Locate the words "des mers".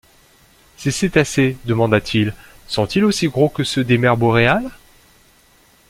3.83-4.17